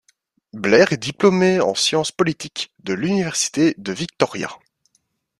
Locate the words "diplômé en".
0.97-1.75